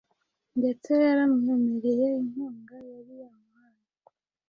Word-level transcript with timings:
ndetse 0.59 0.91
yaramwemereye 1.07 2.07
inkunga– 2.21 2.75
yariyamuhaye 2.91 3.81